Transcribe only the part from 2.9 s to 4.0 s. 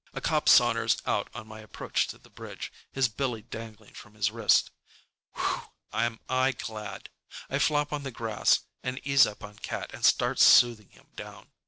his billy dangling